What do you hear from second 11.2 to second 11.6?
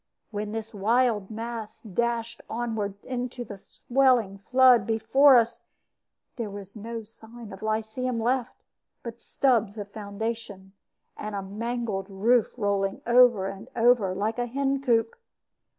a